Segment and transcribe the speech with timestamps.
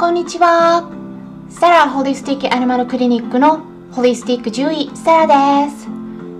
[0.00, 0.90] こんにちは。
[1.50, 3.60] サラホリスティックアニマルクリニックの
[3.92, 5.88] ホリスティック獣医サラです。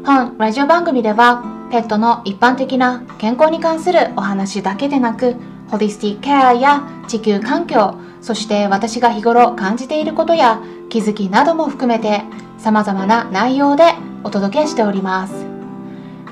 [0.03, 5.37] 本ラジオ番組ではペットの一般的な健康に関するお話だけでなく
[5.69, 12.23] ホリスティックケアや地球環境そして私が日頃感じていることや気づきなども含めて
[12.57, 13.93] 様々な内容で
[14.25, 15.35] お届けしております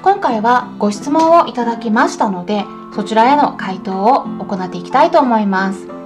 [0.03, 5.98] 今回はご質問をいただきましたのでそちらへの回答を行っていきたいと思います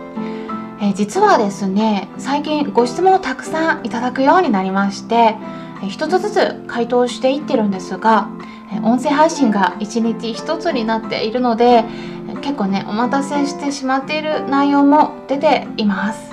[0.82, 5.36] え実はですね最近ご質問をたくさんいただくようになりまして
[5.82, 8.28] え一つずつ回答していってるんですが
[8.82, 11.84] 音声配信が1日1つになっているので
[12.40, 16.32] 結構ねお待たせしてしまっている内容も出ています。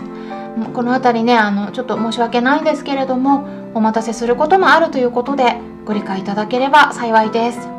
[0.74, 5.56] この辺りねあのちょっと申し訳ないんですけれどもお待たせすることもあるということで
[5.86, 7.79] ご理解いただければ幸いです。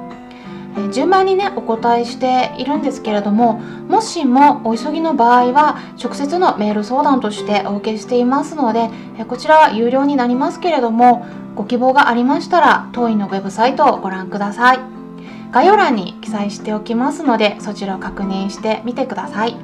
[0.92, 3.54] 順番にねお答えしているんですけれども
[3.88, 8.88] もしもお急ぎの場合は直接のメール相談としてお受けしていますので
[9.26, 14.78] こちらは有料になりますけれどもご希望がありましたら当院のウェブサイトをご覧ください。
[15.50, 19.56] 概要欄に記載しておきますのでそちらを確認してみてください。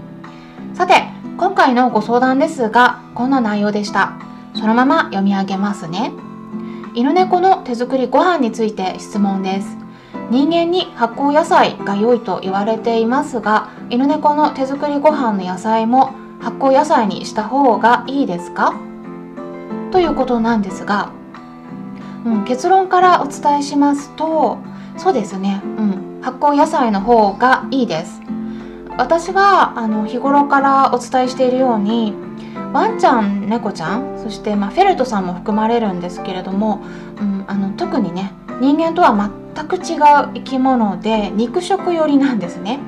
[0.75, 0.95] さて
[1.39, 4.15] 今回のご相談ですがこんな内容でした。
[4.55, 6.13] そのまま読み上げますね。
[6.95, 9.86] 犬猫の手作りご飯について質問です。
[10.31, 18.75] 人間に発酵野菜が良いと言われていますが犬猫の手作りご飯の野菜も発酵野菜にした方がいいですか？
[19.93, 21.13] ということなんですが、
[22.25, 24.59] うん、結論からお伝えしますと
[24.97, 28.21] そうですね、うん、発酵野菜の方がいいです。
[28.99, 32.15] 私はあの日頃からお伝えしているように
[32.73, 36.83] ワンちゃん猫ちゃんそして、まあ、フェルトさんも含まれるんですけれども、
[37.21, 42.79] うん、あの特にね人間とは全全く違う生き物で肉食寄りなんですね。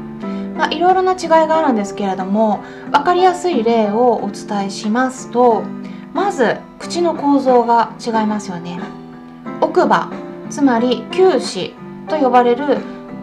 [0.55, 5.63] まあ、いろいろな違いがあるんですけれども分かりやすい例をお伝えしますと
[6.13, 8.81] まず口の構造が違いますよね。
[9.61, 10.13] 奥歯
[10.51, 11.75] つまり臼歯
[12.09, 12.79] と呼ばれる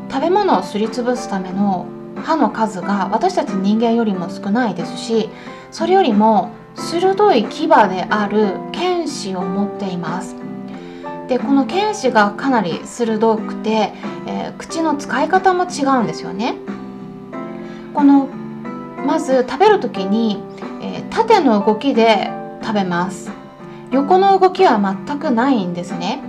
[0.10, 1.86] 食べ物をすりつぶすための
[2.16, 5.30] 歯の数が私たち人間よりも少ないですし
[5.72, 7.74] それよりも鋭い牙で
[8.10, 10.45] ある犬歯を持っています
[11.28, 13.94] でこの犬歯がかなり鋭くて、
[14.28, 16.56] えー、口の使い方も違うんですよね。
[17.94, 18.28] この
[19.06, 20.42] まず食べる時に、
[20.82, 22.32] えー、縦の動きで
[22.62, 23.32] 食べます。
[23.92, 26.22] 横の動きは全くないんですね、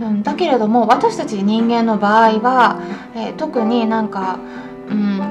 [0.00, 2.80] うん、だけれども私たち人間の場合は、
[3.14, 4.38] えー、特になんか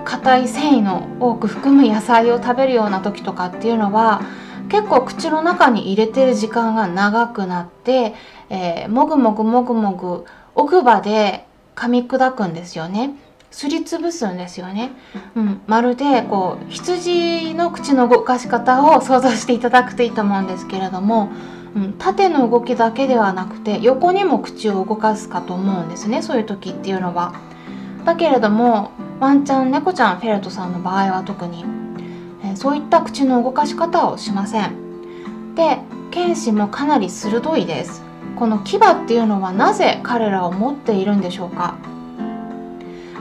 [0.05, 4.21] 硬、うん、い繊維の多く含む野菜を食べるような時とかっていうのは
[4.69, 8.13] 結構口の中に入れてる時間が長くなって、
[8.49, 10.25] えー、もぐもぐもぐもぐ
[10.55, 13.15] 奥歯で噛み砕くんですよね。
[13.51, 14.91] すりつぶすんですよね、
[15.35, 21.31] うん、まるでこう羊の口の動かし方を想像していただくといいと思うんですけれども、
[21.75, 27.33] うん、縦の動きだけではなくて横にも口を動かすかと思うんですねそういう時っていうのは。
[28.05, 31.63] だけれどもワンちゃん猫ちゃんフェルトさんの場合は特に。
[31.63, 31.88] え
[32.59, 35.55] そういった口の動かし方をしません。
[35.55, 35.79] で
[36.11, 38.03] 剣士もかなり鋭いです。
[38.35, 41.75] この牙っていうのはなぜ彼らを持っているんでしょうか？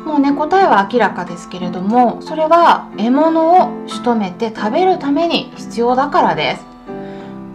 [0.04, 6.64] もうね答えは明らかですけれどもそれは獲物を仕留めて食べるために必要だからです、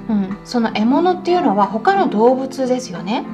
[0.07, 3.25] うん、その獲物っていうのは他の動物ですよね。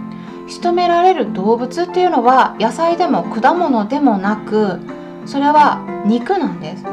[0.47, 4.79] 仕留められる動物っていうのは野菜でも果物でもなく
[5.27, 6.85] それは肉なんです。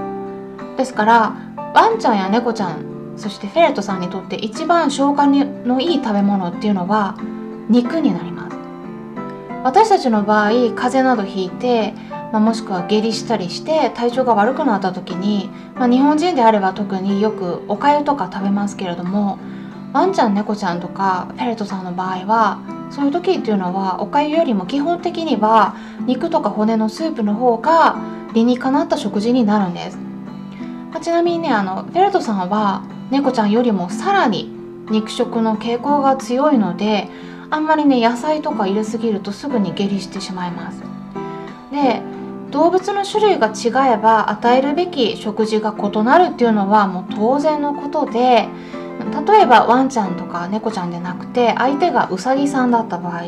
[0.77, 1.46] ですから
[1.76, 7.19] ワンちゃんや猫ちゃんそしてフェレットさんにとって一番消化のいい食べ物っていうのは
[7.69, 8.56] 肉になります。
[9.62, 11.92] 私たちの場合風邪などひいて、
[12.32, 19.38] まあ、もしくは下痢したりして体調が悪くなった時に、まあ、日本人であれば特によくおかゆとか食べますけれども
[19.92, 22.60] ワンちゃん猫ちゃんとかフェレットさんの場合は
[22.91, 25.76] そういう時っていうのはおかゆよりも基本的には
[26.06, 27.97] 肉とか骨のスープの方が
[28.32, 30.05] 理にかなった食事になるんです。
[30.94, 34.50] あ、ちなみにねあのフェルトさんは猫ちゃんよりもさらに
[34.91, 37.09] 肉食の傾向が強いので
[37.50, 40.83] あんまりね野菜とか入れすぎるとすぐに下痢してしまいます。
[41.71, 42.03] で
[42.50, 48.48] 動物の種類が違えば与えるべき食事が異なるっていうのはもう当然のことで
[49.27, 53.24] 例えばワンちゃんとか猫ちゃんでなくて相手がウサギさんだった場合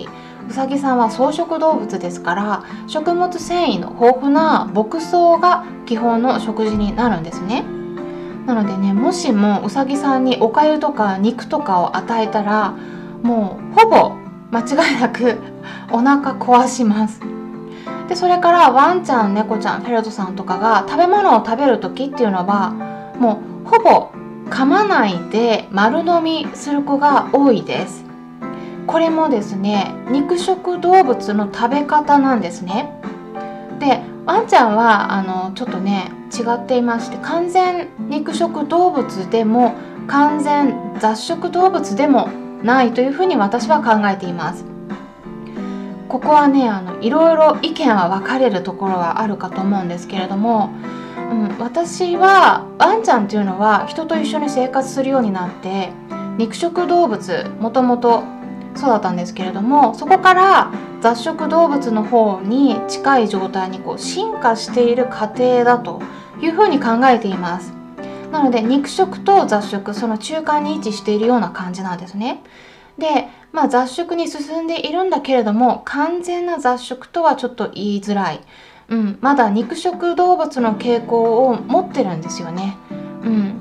[0.48, 7.64] ウサギさんは草食動物ですから食物繊維の豊富な牧草が基本の食事になるんですね。
[8.46, 12.74] なのでねもしもウサギさんにおかゆとか肉とかを与えたら
[13.22, 14.16] もうほぼ
[14.50, 15.38] 間違いなく
[15.92, 17.20] お腹壊します。
[18.08, 22.70] でそれからワンちゃん猫ちゃんフェルトさんとかが食べ物を食べる時っていうのは
[23.18, 24.08] もうほぼ
[24.48, 28.07] 噛まないで丸飲みする子が多いです。
[28.88, 32.90] これもですね肉食動物の食べ方なんですね。
[33.78, 39.74] でワンちゃんはあのちょっとね違っていまして完全肉食動物でも
[40.06, 42.28] 完全雑食動物でも
[42.62, 44.64] ないというふうに私は考えています。
[46.08, 50.70] ここはねあのいろいろ意見は分かれるところはあるかと思うんですけれども、
[51.30, 55.90] うん、私はワンちゃんっていうのは人と一緒に生活するようになって
[56.38, 58.37] 肉食動物もともと
[58.78, 66.00] そうだったんですけれどもそこから雑食動物の方に近い状態にこう進化している過程だと
[66.40, 67.72] いうふうに考えています。
[68.32, 72.42] なので肉食と雑食その中間に位置しているような感じなんですね。
[72.98, 78.40] で、まあ、雑食に進んでいるんだけれども完全な雑食とはちょっと言いづらい、
[78.88, 82.76] うん、まだ肉食動物の傾向を持ってるんですよね、
[83.22, 83.54] うん、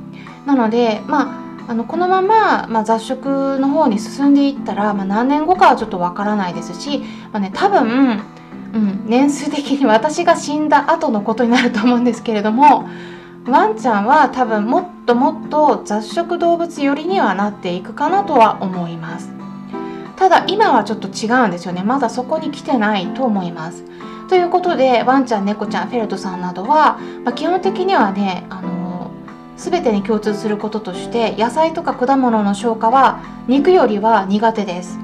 [0.45, 6.99] なのでまああのこのまま、まあ、雑食の方に進んでいったら、まあ、何年後かはちょっとわからないですし、
[7.31, 8.21] まあね、多分、
[8.73, 12.87] うん、年数的に私が死んだ後のことになると思うんですけれども
[13.47, 19.31] ワンちゃんは多分もっともっと雑食動物寄りにはなっていくかなとは思います。
[20.17, 21.81] ただ今はちょっと違うんですよね。
[21.83, 23.85] まだそこに来てないと思います。
[24.27, 28.76] ということでワンちゃん猫ちゃんフェルトさんなどは、まあ、基本的にはねあの
[29.57, 34.99] 全てに共通することとして野菜とか果物の消化は肉よりは苦手です。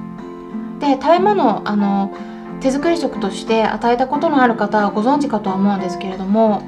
[0.79, 2.13] で食べ物あの
[2.61, 6.61] 手作り食として与えたことのある方はご存知かとは思うんですけれども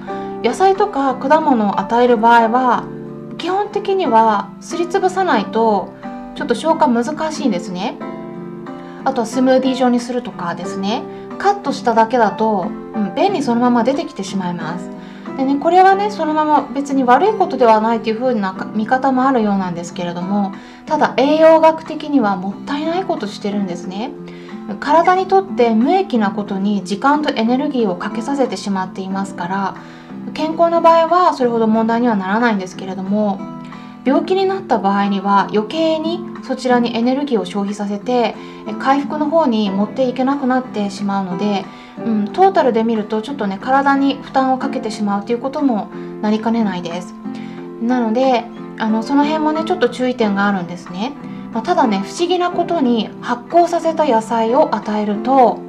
[0.43, 2.85] 野菜とか果物を与える場合は
[3.37, 5.93] 基本的にはすりつぶさないと
[6.35, 7.97] ちょっと消化難しいんですね。
[9.05, 11.03] あとはスムーディー状にするとかですね。
[11.37, 14.89] カットしただけだと、うん、便にそのまま出てきてしまいます。
[15.37, 20.53] でねこれはねそのまま別に悪いことではないという風な見方もあるようなんですけれども
[20.85, 24.11] ただ栄養学的にはもったいないことしてるんですね。
[24.79, 29.77] 体にとって無益なことに時間とエネルギーをかけさせてしまっていますから
[30.33, 33.39] 健康の場合はそれほど問題にはならないんですけれども
[34.05, 38.33] 病気になった場合には余計にそちらにエネルギーを消費させて
[38.79, 41.65] 回復の方に持っていけなくなってしまうので、
[42.03, 45.89] うん、トータルで見るとちょっとね体に負担をかけてしまうということも
[46.21, 47.13] なりかねないです。
[47.81, 48.45] なので
[48.77, 51.13] あのその辺もねちょっと注意点があるんですね、
[51.53, 55.59] まあ、ただね不思議なことに発酵させた野菜を与えると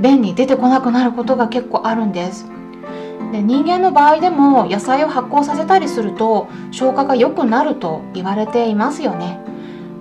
[0.00, 2.46] 便に出てこなくなることが結構あるんです。
[3.32, 9.38] で人間の場合でも野菜を発酵させたりすると消化が良くなると言われていますよね。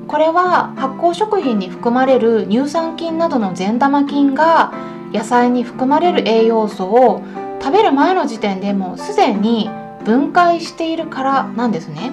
[0.08, 4.72] これは発酵食品に含まれる乳酸菌などの善玉菌が
[5.14, 7.24] 野菜に含まれる栄養素を
[7.62, 9.70] 食べる前の時点でもうすでに
[10.06, 12.12] 分解しているからなんですね。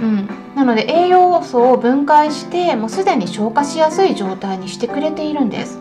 [0.00, 5.78] うん、なので栄養素を分解してもうすでに消化しやすい状態にしてくれているんです。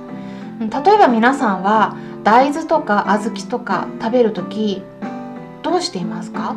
[0.60, 4.84] 例えば皆さんは大豆とか小豆とか食べる時
[5.64, 6.56] どうしていますか？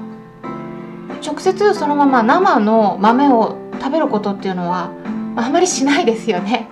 [1.24, 4.92] 直接そのまま生の豆を食べることっていうのは
[5.34, 6.68] あんまりしないですよね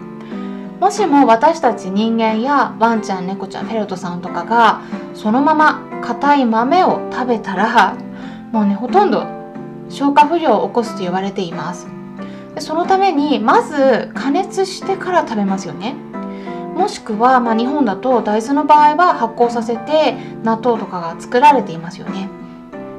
[0.81, 4.83] もしも私たち人間やワンちゃん猫ちゃんフェルトさんとかが
[5.15, 7.97] そのまま硬い豆を食べたら
[8.53, 9.27] もうねほとんど
[9.89, 11.87] 消化不良を起こすと言われています
[12.59, 15.95] そのためにまず加熱してから食べますよね
[16.77, 22.29] もしくは、まあ、日本だと大豆の場合は発酵させて納豆とかが作られていますよね。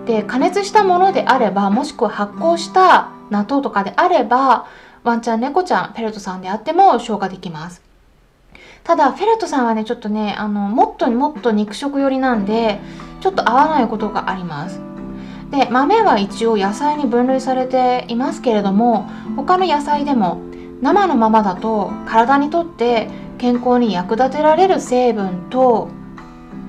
[0.07, 4.65] で加熱したものであればもしくは発酵した納豆とかであれば
[5.03, 7.81] ワンちゃん猫ちゃんフェルトさんであっても消化できます。
[8.83, 12.79] ただフェルトさんはねちょっとねあのもっともっと肉食寄りなんで
[13.19, 14.81] ちょっと合わないことがあります。
[15.51, 20.41] で豆は一応野菜に分類されていますけれども他の野菜でも
[20.81, 25.89] 生のままだと体にとって健康に役立てられる成分と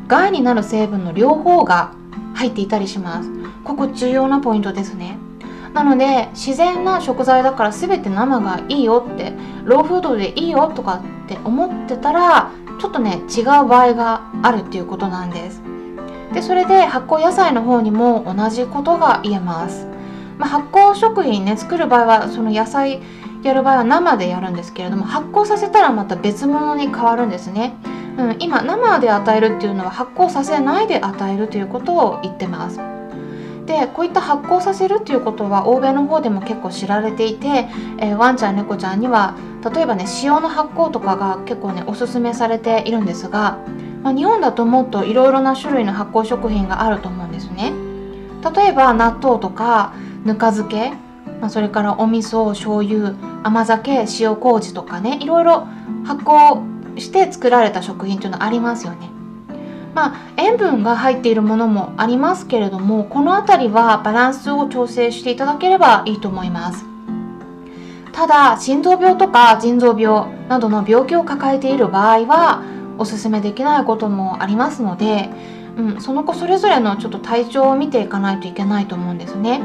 [0.07, 1.93] 害になる成分の両方が
[2.35, 3.31] 入っていたりします
[3.65, 5.19] ここ重要なポイントですね
[5.75, 9.33] なので自然な食材だから全て生がいいよって
[9.65, 15.63] ローフードでいいよとかって思ってたらちょっとね違う場合があるっていうことなんです。
[16.33, 19.87] でそれで発酵野菜の方にも同じことが言えます、
[20.37, 23.01] まあ、発酵食品ね作る場合はその野菜
[23.43, 27.75] やる場合は生でやるんですけれども発酵させたらまた別物に変わるんですね、
[28.19, 32.98] うん、今生で与えるっていうのは発酵させないで与えるということを言ってます。
[33.69, 43.59] でこういった発酵させるっていうことは欧米の方でも結構知られていて、えー、ワンちゃん猫ちゃんには例えばね塩の発酵とかが結構ねおすすめされているんですが、
[44.03, 47.75] まあ、日本だともっといろいろな種類の発酵食品があると思うんですね
[48.57, 49.93] 例えば納豆とか
[50.25, 50.93] ぬか漬け、
[51.41, 55.67] まあ、それからお味噌醤油甘酒塩麹とかねいろいろ
[56.07, 59.18] 発酵して作られた食品というのありますよね。
[59.95, 66.85] まあ、塩分が入っているものもありますけれどもこの辺りはバランスを調整していただければいいと思います。
[68.13, 72.65] ただ心臓病とか腎臓病などの病気を抱えている場合は
[72.99, 75.31] おすすめできないこともありますので、
[75.77, 79.61] うん、その子それぞれのちょっと体調を見ていかないといけないと思うんですね、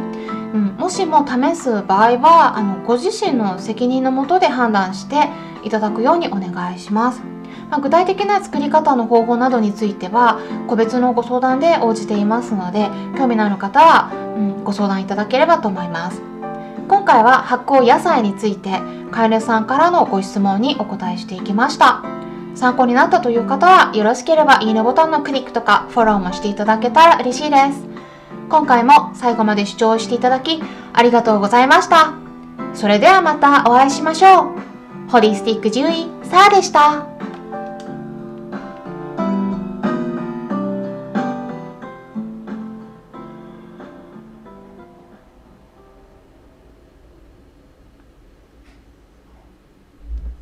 [0.53, 5.29] うん、もしも試す場合はあのご自身の責任のもとで判断して
[5.63, 7.23] いただくようにお願いします。
[7.73, 12.87] まあ、具体的な作り方の方法などについては個別のご相談で応じていますので
[13.17, 16.21] 興味のある方は、うん、ご相談いただければと思います。
[16.87, 22.03] 今回は発酵野菜についてかえるさんからのご質問にお答えしていきました。
[22.53, 27.83] 参考になったという方はよろしければいいねボタンのクリックとかフォローもしていただけたら嬉しいです。
[28.49, 30.61] 今回も最後まで視聴していただき
[30.93, 32.13] ありがとうございました。
[32.75, 35.09] それではまたお会いしましょう。
[35.09, 37.12] ホリスティック獣医サーでした。